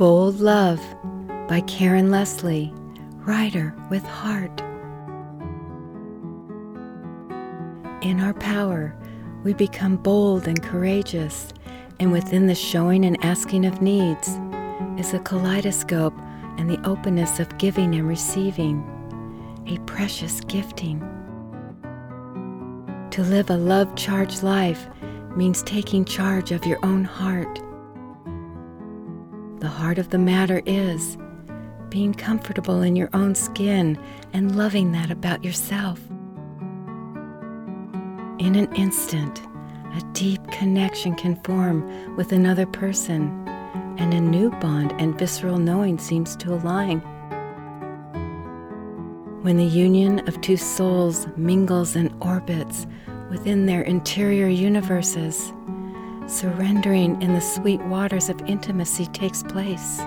[0.00, 0.80] Bold Love
[1.46, 2.72] by Karen Leslie,
[3.16, 4.62] writer with heart.
[8.00, 8.96] In our power,
[9.44, 11.52] we become bold and courageous,
[11.98, 14.38] and within the showing and asking of needs
[14.96, 16.18] is a kaleidoscope
[16.56, 18.82] and the openness of giving and receiving,
[19.66, 21.00] a precious gifting.
[23.10, 24.88] To live a love charged life
[25.36, 27.60] means taking charge of your own heart
[29.60, 31.18] the heart of the matter is
[31.90, 33.98] being comfortable in your own skin
[34.32, 36.00] and loving that about yourself.
[38.38, 39.42] In an instant,
[39.94, 43.28] a deep connection can form with another person,
[43.98, 47.00] and a new bond and visceral knowing seems to align.
[49.42, 52.86] When the union of two souls mingles and orbits
[53.28, 55.52] within their interior universes,
[56.30, 60.00] surrendering in the sweet waters of intimacy takes place.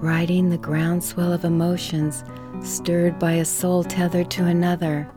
[0.00, 2.22] Riding the groundswell of emotions
[2.60, 5.08] stirred by a soul tethered to another,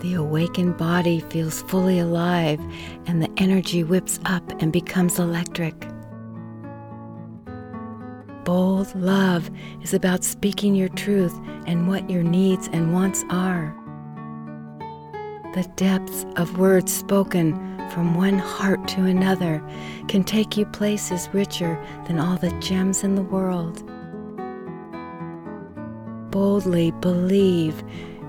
[0.00, 2.60] the awakened body feels fully alive
[3.06, 5.74] and the energy whips up and becomes electric.
[8.44, 9.50] Bold love
[9.82, 11.34] is about speaking your truth
[11.66, 13.74] and what your needs and wants are.
[15.54, 19.62] The depths of words spoken from one heart to another
[20.08, 23.82] can take you places richer than all the gems in the world.
[26.30, 27.82] Boldly believe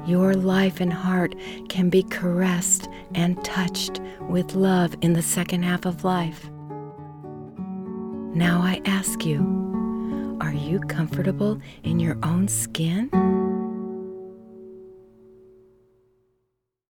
[0.06, 1.36] your life and heart
[1.68, 6.50] can be caressed and touched with love in the second half of life.
[8.34, 13.10] Now I ask you, are you comfortable in your own skin?